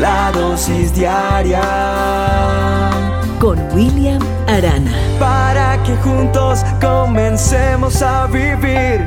la 0.00 0.32
dosis 0.32 0.94
diaria 0.94 1.60
con 3.38 3.58
William 3.74 4.22
Arana. 4.48 4.92
Para 5.18 5.82
que 5.82 5.94
juntos 5.96 6.60
comencemos 6.80 8.00
a 8.00 8.26
vivir. 8.26 9.06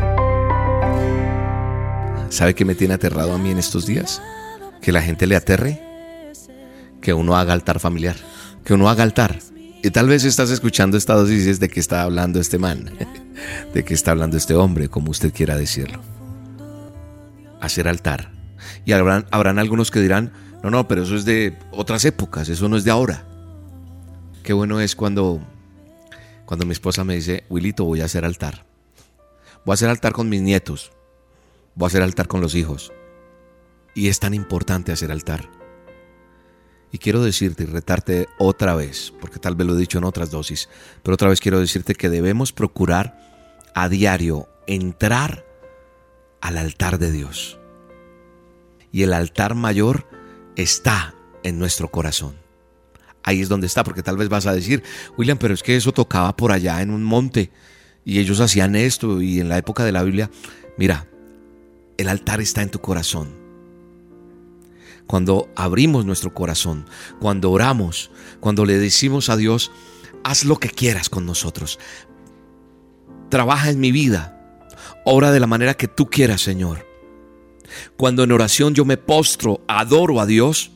¿Sabe 2.29 2.53
qué 2.53 2.63
me 2.63 2.75
tiene 2.75 2.93
aterrado 2.93 3.33
a 3.33 3.37
mí 3.39 3.49
en 3.49 3.57
estos 3.57 3.87
días? 3.87 4.21
Que 4.81 4.91
la 4.91 5.01
gente 5.01 5.25
le 5.25 5.35
aterre. 5.35 5.81
Que 7.01 7.13
uno 7.13 7.35
haga 7.35 7.53
altar 7.53 7.79
familiar. 7.79 8.15
Que 8.63 8.75
uno 8.75 8.87
haga 8.87 9.03
altar. 9.03 9.39
Y 9.83 9.89
tal 9.89 10.07
vez 10.07 10.23
estás 10.23 10.51
escuchando 10.51 10.95
esta 10.95 11.15
dosis 11.15 11.59
de 11.59 11.69
que 11.69 11.79
está 11.79 12.03
hablando 12.03 12.39
este 12.39 12.57
man. 12.57 12.91
De 13.73 13.83
que 13.83 13.93
está 13.93 14.11
hablando 14.11 14.37
este 14.37 14.53
hombre, 14.53 14.87
como 14.87 15.11
usted 15.11 15.33
quiera 15.33 15.57
decirlo. 15.57 16.01
Hacer 17.59 17.87
altar. 17.87 18.31
Y 18.85 18.93
habrán, 18.93 19.25
habrán 19.31 19.59
algunos 19.59 19.91
que 19.91 19.99
dirán, 19.99 20.31
no, 20.63 20.69
no, 20.69 20.87
pero 20.87 21.03
eso 21.03 21.15
es 21.15 21.25
de 21.25 21.57
otras 21.71 22.05
épocas, 22.05 22.47
eso 22.47 22.69
no 22.69 22.77
es 22.77 22.85
de 22.85 22.91
ahora. 22.91 23.25
Qué 24.43 24.53
bueno 24.53 24.79
es 24.79 24.95
cuando, 24.95 25.41
cuando 26.45 26.65
mi 26.65 26.71
esposa 26.71 27.03
me 27.03 27.15
dice, 27.15 27.43
Wilito, 27.49 27.83
voy 27.83 27.99
a 27.99 28.05
hacer 28.05 28.23
altar. 28.23 28.65
Voy 29.65 29.73
a 29.73 29.75
hacer 29.75 29.89
altar 29.89 30.13
con 30.13 30.29
mis 30.29 30.41
nietos. 30.41 30.93
Voy 31.75 31.85
a 31.85 31.87
hacer 31.87 32.01
altar 32.01 32.29
con 32.29 32.39
los 32.39 32.55
hijos. 32.55 32.93
Y 33.93 34.07
es 34.07 34.19
tan 34.19 34.33
importante 34.33 34.93
hacer 34.93 35.11
altar. 35.11 35.49
Y 36.93 36.97
quiero 36.97 37.21
decirte 37.23 37.63
y 37.63 37.65
retarte 37.65 38.29
otra 38.39 38.73
vez, 38.73 39.13
porque 39.19 39.39
tal 39.39 39.55
vez 39.55 39.67
lo 39.67 39.75
he 39.75 39.79
dicho 39.79 39.97
en 39.97 40.05
otras 40.05 40.31
dosis, 40.31 40.69
pero 41.01 41.15
otra 41.15 41.27
vez 41.27 41.41
quiero 41.41 41.59
decirte 41.59 41.93
que 41.93 42.09
debemos 42.09 42.53
procurar 42.53 43.19
a 43.75 43.89
diario 43.89 44.47
entrar 44.67 45.45
al 46.39 46.57
altar 46.57 46.99
de 46.99 47.11
Dios. 47.11 47.59
Y 48.91 49.03
el 49.03 49.11
altar 49.11 49.55
mayor 49.55 50.12
está 50.55 51.15
en 51.43 51.59
nuestro 51.59 51.89
corazón. 51.89 52.35
Ahí 53.23 53.41
es 53.41 53.49
donde 53.49 53.67
está, 53.67 53.83
porque 53.83 54.03
tal 54.03 54.17
vez 54.17 54.29
vas 54.29 54.45
a 54.45 54.53
decir, 54.53 54.83
William, 55.17 55.37
pero 55.37 55.53
es 55.53 55.63
que 55.63 55.75
eso 55.75 55.93
tocaba 55.93 56.35
por 56.35 56.51
allá 56.51 56.81
en 56.81 56.89
un 56.89 57.03
monte 57.03 57.51
y 58.05 58.19
ellos 58.19 58.41
hacían 58.41 58.75
esto 58.75 59.21
y 59.21 59.39
en 59.39 59.49
la 59.49 59.57
época 59.57 59.85
de 59.85 59.93
la 59.93 60.03
Biblia, 60.03 60.29
mira, 60.77 61.07
el 61.97 62.09
altar 62.09 62.41
está 62.41 62.61
en 62.61 62.69
tu 62.69 62.79
corazón. 62.79 63.41
Cuando 65.07 65.49
abrimos 65.55 66.05
nuestro 66.05 66.33
corazón, 66.33 66.85
cuando 67.19 67.51
oramos, 67.51 68.11
cuando 68.39 68.65
le 68.65 68.77
decimos 68.77 69.29
a 69.29 69.37
Dios, 69.37 69.71
haz 70.23 70.43
lo 70.45 70.57
que 70.57 70.69
quieras 70.69 71.09
con 71.09 71.25
nosotros. 71.25 71.79
Trabaja 73.29 73.69
en 73.69 73.79
mi 73.79 73.91
vida. 73.91 74.39
Obra 75.05 75.31
de 75.31 75.39
la 75.39 75.47
manera 75.47 75.73
que 75.75 75.87
tú 75.87 76.09
quieras, 76.09 76.41
Señor. 76.41 76.92
Cuando 77.97 78.23
en 78.23 78.31
oración 78.31 78.73
yo 78.73 78.85
me 78.85 78.97
postro, 78.97 79.61
adoro 79.67 80.19
a 80.19 80.25
Dios, 80.25 80.71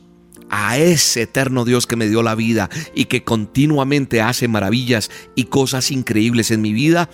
a 0.50 0.78
ese 0.78 1.22
eterno 1.22 1.64
Dios 1.64 1.86
que 1.86 1.96
me 1.96 2.08
dio 2.08 2.22
la 2.22 2.34
vida 2.34 2.70
y 2.94 3.06
que 3.06 3.24
continuamente 3.24 4.22
hace 4.22 4.48
maravillas 4.48 5.10
y 5.34 5.44
cosas 5.44 5.90
increíbles 5.90 6.50
en 6.50 6.62
mi 6.62 6.72
vida, 6.72 7.10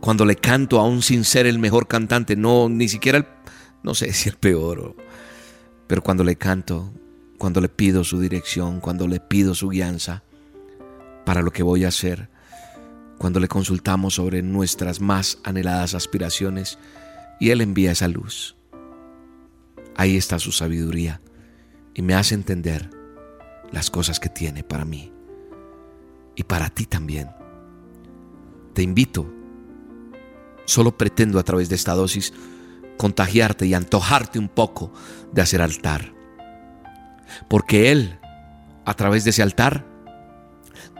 cuando 0.00 0.24
le 0.24 0.36
canto 0.36 0.78
aún 0.78 1.02
sin 1.02 1.24
ser 1.24 1.46
el 1.46 1.58
mejor 1.58 1.88
cantante, 1.88 2.36
no, 2.36 2.68
ni 2.68 2.88
siquiera 2.88 3.18
el, 3.18 3.26
no 3.82 3.94
sé 3.94 4.12
si 4.14 4.28
el 4.28 4.36
peor, 4.36 4.94
pero 5.86 6.02
cuando 6.02 6.24
le 6.24 6.36
canto, 6.36 6.92
cuando 7.38 7.60
le 7.60 7.68
pido 7.68 8.04
su 8.04 8.20
dirección, 8.20 8.80
cuando 8.80 9.08
le 9.08 9.20
pido 9.20 9.54
su 9.54 9.68
guianza 9.68 10.22
para 11.24 11.42
lo 11.42 11.52
que 11.52 11.62
voy 11.62 11.84
a 11.84 11.88
hacer, 11.88 12.28
cuando 13.18 13.40
le 13.40 13.48
consultamos 13.48 14.14
sobre 14.14 14.42
nuestras 14.42 15.00
más 15.00 15.38
anheladas 15.44 15.94
aspiraciones, 15.94 16.78
y 17.40 17.50
Él 17.50 17.60
envía 17.60 17.92
esa 17.92 18.08
luz. 18.08 18.56
Ahí 19.96 20.16
está 20.16 20.38
su 20.38 20.52
sabiduría 20.52 21.20
y 21.94 22.02
me 22.02 22.14
hace 22.14 22.34
entender 22.34 22.90
las 23.70 23.90
cosas 23.90 24.20
que 24.20 24.28
tiene 24.28 24.64
para 24.64 24.84
mí 24.84 25.12
y 26.36 26.42
para 26.44 26.68
ti 26.68 26.86
también. 26.86 27.30
Te 28.72 28.82
invito, 28.82 29.32
solo 30.64 30.96
pretendo 30.96 31.38
a 31.38 31.44
través 31.44 31.68
de 31.68 31.76
esta 31.76 31.94
dosis 31.94 32.32
contagiarte 32.96 33.66
y 33.66 33.74
antojarte 33.74 34.38
un 34.38 34.48
poco 34.48 34.92
de 35.32 35.42
hacer 35.42 35.62
altar. 35.62 36.12
Porque 37.48 37.90
Él, 37.92 38.18
a 38.84 38.94
través 38.94 39.24
de 39.24 39.30
ese 39.30 39.42
altar, 39.42 39.93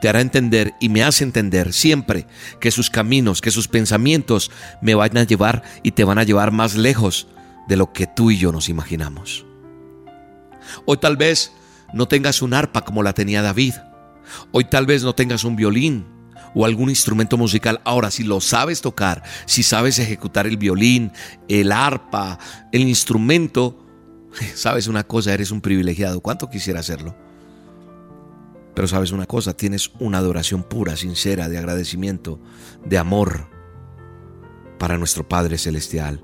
te 0.01 0.09
hará 0.09 0.21
entender 0.21 0.73
y 0.79 0.89
me 0.89 1.03
hace 1.03 1.23
entender 1.23 1.73
siempre 1.73 2.27
que 2.59 2.71
sus 2.71 2.89
caminos, 2.89 3.41
que 3.41 3.51
sus 3.51 3.67
pensamientos 3.67 4.51
me 4.81 4.95
van 4.95 5.17
a 5.17 5.23
llevar 5.23 5.63
y 5.83 5.91
te 5.91 6.03
van 6.03 6.19
a 6.19 6.23
llevar 6.23 6.51
más 6.51 6.75
lejos 6.75 7.27
de 7.67 7.77
lo 7.77 7.93
que 7.93 8.07
tú 8.07 8.31
y 8.31 8.37
yo 8.37 8.51
nos 8.51 8.69
imaginamos. 8.69 9.45
Hoy 10.85 10.97
tal 10.97 11.17
vez 11.17 11.51
no 11.93 12.07
tengas 12.07 12.41
un 12.41 12.53
arpa 12.53 12.83
como 12.83 13.03
la 13.03 13.13
tenía 13.13 13.41
David. 13.41 13.73
Hoy 14.51 14.65
tal 14.65 14.85
vez 14.85 15.03
no 15.03 15.13
tengas 15.13 15.43
un 15.43 15.55
violín 15.55 16.05
o 16.53 16.65
algún 16.65 16.89
instrumento 16.89 17.37
musical. 17.37 17.81
Ahora, 17.83 18.11
si 18.11 18.23
lo 18.23 18.41
sabes 18.41 18.81
tocar, 18.81 19.23
si 19.45 19.63
sabes 19.63 19.99
ejecutar 19.99 20.47
el 20.47 20.57
violín, 20.57 21.11
el 21.47 21.71
arpa, 21.71 22.39
el 22.71 22.81
instrumento, 22.81 23.85
sabes 24.55 24.87
una 24.87 25.03
cosa, 25.03 25.33
eres 25.33 25.51
un 25.51 25.61
privilegiado. 25.61 26.21
¿Cuánto 26.21 26.49
quisiera 26.49 26.79
hacerlo? 26.79 27.15
Pero 28.75 28.89
sabes 28.89 29.11
una 29.11 29.25
cosa, 29.25 29.55
tienes 29.55 29.91
una 29.99 30.17
adoración 30.17 30.63
pura, 30.63 30.97
sincera, 30.97 31.47
de 31.47 31.57
agradecimiento, 31.57 32.39
de 32.83 32.97
amor 32.97 33.47
para 34.77 34.97
nuestro 34.97 35.27
Padre 35.27 35.57
Celestial. 35.57 36.21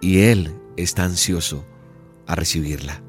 Y 0.00 0.20
Él 0.20 0.54
está 0.76 1.04
ansioso 1.04 1.66
a 2.26 2.36
recibirla. 2.36 3.02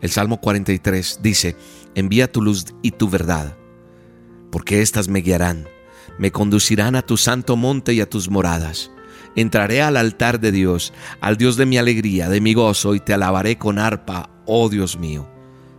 El 0.00 0.10
Salmo 0.10 0.40
43 0.40 1.20
dice, 1.22 1.56
envía 1.94 2.30
tu 2.30 2.42
luz 2.42 2.66
y 2.82 2.90
tu 2.92 3.08
verdad, 3.08 3.56
porque 4.50 4.80
éstas 4.82 5.08
me 5.08 5.20
guiarán, 5.20 5.68
me 6.18 6.32
conducirán 6.32 6.96
a 6.96 7.02
tu 7.02 7.16
santo 7.16 7.56
monte 7.56 7.94
y 7.94 8.00
a 8.00 8.10
tus 8.10 8.28
moradas. 8.28 8.90
Entraré 9.36 9.82
al 9.82 9.96
altar 9.96 10.40
de 10.40 10.50
Dios, 10.50 10.92
al 11.20 11.36
Dios 11.36 11.56
de 11.56 11.66
mi 11.66 11.78
alegría, 11.78 12.28
de 12.28 12.40
mi 12.40 12.54
gozo, 12.54 12.96
y 12.96 13.00
te 13.00 13.14
alabaré 13.14 13.56
con 13.56 13.78
arpa, 13.78 14.30
oh 14.46 14.68
Dios 14.68 14.98
mío. 14.98 15.28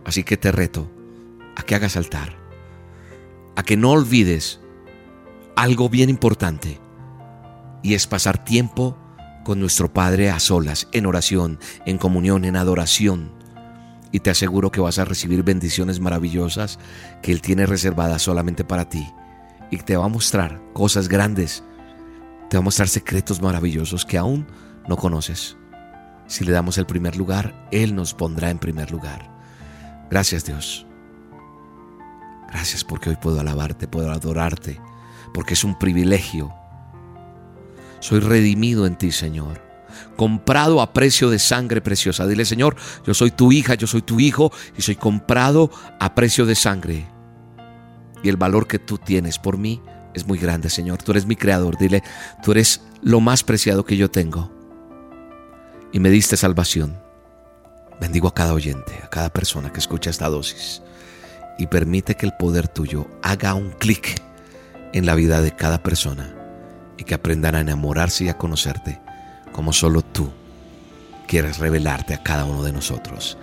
Así 0.04 0.22
que 0.22 0.38
te 0.38 0.50
reto 0.52 0.90
a 1.60 1.62
que 1.62 1.74
hagas 1.74 1.96
altar, 1.96 2.36
a 3.54 3.62
que 3.62 3.76
no 3.76 3.90
olvides 3.92 4.60
algo 5.56 5.88
bien 5.88 6.10
importante, 6.10 6.80
y 7.82 7.94
es 7.94 8.06
pasar 8.06 8.42
tiempo 8.44 8.96
con 9.44 9.60
nuestro 9.60 9.92
Padre 9.92 10.30
a 10.30 10.40
solas, 10.40 10.88
en 10.92 11.06
oración, 11.06 11.58
en 11.86 11.98
comunión, 11.98 12.44
en 12.44 12.56
adoración. 12.56 13.32
Y 14.12 14.20
te 14.20 14.30
aseguro 14.30 14.70
que 14.70 14.80
vas 14.80 14.98
a 14.98 15.04
recibir 15.04 15.42
bendiciones 15.42 16.00
maravillosas 16.00 16.78
que 17.22 17.32
Él 17.32 17.40
tiene 17.40 17.64
reservadas 17.64 18.22
solamente 18.22 18.64
para 18.64 18.88
ti. 18.88 19.06
Y 19.70 19.78
te 19.78 19.96
va 19.96 20.06
a 20.06 20.08
mostrar 20.08 20.60
cosas 20.72 21.08
grandes, 21.08 21.62
te 22.48 22.56
va 22.56 22.60
a 22.60 22.64
mostrar 22.64 22.88
secretos 22.88 23.40
maravillosos 23.40 24.04
que 24.04 24.18
aún 24.18 24.46
no 24.88 24.96
conoces. 24.96 25.56
Si 26.26 26.44
le 26.44 26.52
damos 26.52 26.76
el 26.78 26.86
primer 26.86 27.16
lugar, 27.16 27.68
Él 27.70 27.94
nos 27.94 28.14
pondrá 28.14 28.50
en 28.50 28.58
primer 28.58 28.90
lugar. 28.90 29.30
Gracias 30.10 30.44
Dios. 30.44 30.86
Gracias 32.50 32.84
porque 32.84 33.10
hoy 33.10 33.16
puedo 33.16 33.40
alabarte, 33.40 33.86
puedo 33.86 34.10
adorarte, 34.10 34.80
porque 35.32 35.54
es 35.54 35.64
un 35.64 35.78
privilegio. 35.78 36.52
Soy 38.00 38.20
redimido 38.20 38.86
en 38.86 38.96
ti, 38.96 39.12
Señor. 39.12 39.62
Comprado 40.16 40.80
a 40.80 40.92
precio 40.92 41.30
de 41.30 41.38
sangre 41.38 41.80
preciosa. 41.80 42.26
Dile, 42.26 42.44
Señor, 42.44 42.76
yo 43.06 43.14
soy 43.14 43.30
tu 43.30 43.52
hija, 43.52 43.74
yo 43.74 43.86
soy 43.86 44.02
tu 44.02 44.18
hijo 44.20 44.52
y 44.76 44.82
soy 44.82 44.96
comprado 44.96 45.70
a 45.98 46.14
precio 46.14 46.46
de 46.46 46.54
sangre. 46.54 47.06
Y 48.22 48.28
el 48.28 48.36
valor 48.36 48.66
que 48.66 48.78
tú 48.78 48.98
tienes 48.98 49.38
por 49.38 49.56
mí 49.56 49.80
es 50.14 50.26
muy 50.26 50.38
grande, 50.38 50.70
Señor. 50.70 51.02
Tú 51.02 51.12
eres 51.12 51.26
mi 51.26 51.36
creador. 51.36 51.78
Dile, 51.78 52.02
tú 52.42 52.52
eres 52.52 52.82
lo 53.02 53.20
más 53.20 53.44
preciado 53.44 53.84
que 53.84 53.96
yo 53.96 54.10
tengo. 54.10 54.50
Y 55.92 56.00
me 56.00 56.10
diste 56.10 56.36
salvación. 56.36 56.98
Bendigo 58.00 58.28
a 58.28 58.34
cada 58.34 58.54
oyente, 58.54 58.98
a 59.04 59.08
cada 59.08 59.30
persona 59.30 59.72
que 59.72 59.78
escucha 59.78 60.10
esta 60.10 60.28
dosis 60.28 60.82
y 61.58 61.66
permite 61.66 62.14
que 62.14 62.26
el 62.26 62.32
poder 62.38 62.68
tuyo 62.68 63.06
haga 63.22 63.54
un 63.54 63.70
clic 63.70 64.22
en 64.92 65.06
la 65.06 65.14
vida 65.14 65.40
de 65.40 65.54
cada 65.54 65.82
persona 65.82 66.34
y 66.96 67.04
que 67.04 67.14
aprendan 67.14 67.54
a 67.54 67.60
enamorarse 67.60 68.24
y 68.24 68.28
a 68.28 68.38
conocerte 68.38 69.00
como 69.52 69.72
solo 69.72 70.02
tú 70.02 70.30
quieres 71.26 71.58
revelarte 71.58 72.14
a 72.14 72.22
cada 72.22 72.44
uno 72.44 72.62
de 72.62 72.72
nosotros. 72.72 73.38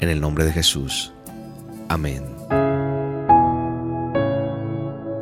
En 0.00 0.08
el 0.08 0.20
nombre 0.20 0.44
de 0.44 0.52
Jesús. 0.52 1.12
Amén. 1.88 2.24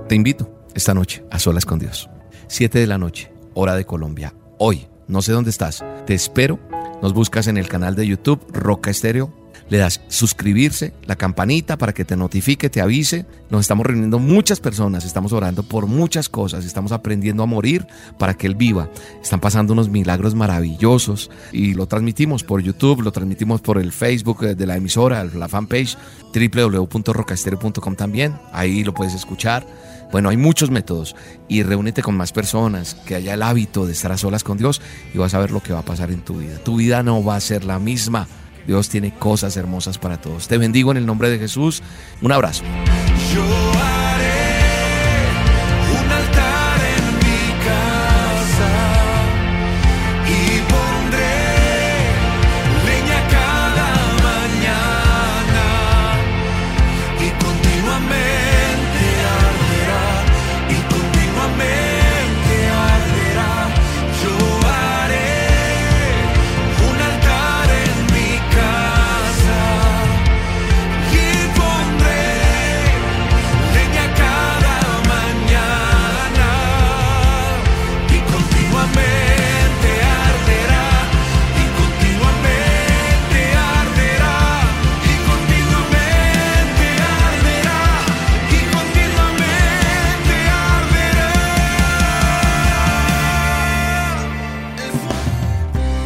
Te 0.09 0.15
invito 0.15 0.49
esta 0.75 0.95
noche 0.95 1.25
a 1.31 1.39
solas 1.39 1.65
con 1.65 1.79
Dios. 1.79 2.09
Siete 2.47 2.79
de 2.79 2.87
la 2.87 2.99
noche, 2.99 3.33
hora 3.55 3.75
de 3.75 3.85
Colombia. 3.85 4.35
Hoy, 4.59 4.87
no 5.09 5.23
sé 5.23 5.33
dónde 5.33 5.51
estás. 5.51 5.85
Te 6.07 6.15
espero. 6.15 6.59
Nos 7.03 7.13
buscas 7.13 7.47
en 7.49 7.57
el 7.57 7.69
canal 7.69 7.95
de 7.95 8.07
YouTube 8.07 8.45
Roca 8.53 8.91
Estéreo 8.91 9.33
le 9.69 9.79
das 9.79 10.01
suscribirse, 10.09 10.93
la 11.05 11.17
campanita 11.17 11.77
para 11.77 11.93
que 11.93 12.05
te 12.05 12.17
notifique, 12.17 12.71
te 12.71 12.81
avise. 12.81 13.27
Nos 13.51 13.63
estamos 13.63 13.87
reuniendo 13.87 14.19
muchas 14.19 14.61
personas, 14.61 15.05
estamos 15.05 15.33
orando 15.33 15.63
por 15.63 15.87
muchas 15.87 16.29
cosas, 16.29 16.65
estamos 16.65 16.93
aprendiendo 16.93 17.43
a 17.43 17.47
morir 17.47 17.87
para 18.19 18.35
que 18.35 18.47
Él 18.47 18.55
viva. 18.55 18.89
Están 19.23 19.41
pasando 19.41 19.73
unos 19.73 19.89
milagros 19.89 20.35
maravillosos 20.35 21.31
y 21.53 21.75
lo 21.75 21.87
transmitimos 21.87 22.45
por 22.45 22.63
YouTube, 22.63 23.03
lo 23.03 23.13
transmitimos 23.13 23.61
por 23.61 23.79
el 23.79 23.93
Facebook 23.93 24.41
de 24.41 24.67
la 24.67 24.77
emisora, 24.77 25.25
la 25.25 25.49
fanpage 25.49 25.97
www.rocastereo.com 26.35 27.97
también. 27.97 28.35
Ahí 28.53 28.85
lo 28.85 28.95
puedes 28.95 29.15
escuchar. 29.15 29.67
Bueno, 30.13 30.29
hay 30.29 30.37
muchos 30.37 30.71
métodos 30.71 31.17
y 31.49 31.63
reúnete 31.63 32.03
con 32.03 32.17
más 32.17 32.33
personas, 32.33 32.95
que 32.95 33.17
haya 33.17 33.35
el 33.35 33.43
hábito 33.43 33.87
de 33.87 33.93
estar 33.93 34.13
a 34.13 34.17
solas 34.17 34.45
con 34.45 34.57
Dios 34.57 34.81
y 35.13 35.19
vas 35.19 35.35
a 35.35 35.41
ver 35.41 35.51
lo 35.51 35.63
que 35.63 35.73
va 35.73 35.81
a 35.81 35.85
pasar 35.85 36.11
en 36.11 36.21
tu 36.23 36.39
vida. 36.39 36.59
Tu 36.59 36.77
vida 36.77 37.03
no 37.03 37.25
va 37.25 37.37
a 37.37 37.41
ser 37.41 37.65
la 37.65 37.79
misma. 37.79 38.29
Dios 38.67 38.89
tiene 38.89 39.13
cosas 39.13 39.57
hermosas 39.57 39.99
para 39.99 40.21
todos. 40.21 40.49
Te 40.49 40.59
bendigo 40.59 40.91
en 40.91 40.97
el 40.97 41.07
nombre 41.07 41.31
de 41.31 41.39
Jesús. 41.39 41.83
Un 42.21 42.33
abrazo. 42.33 42.65